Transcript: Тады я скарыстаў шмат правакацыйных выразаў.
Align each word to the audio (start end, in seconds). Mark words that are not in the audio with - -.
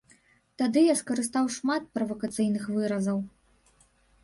Тады 0.61 0.79
я 0.85 0.95
скарыстаў 1.01 1.51
шмат 1.57 1.83
правакацыйных 1.99 2.67
выразаў. 2.81 3.23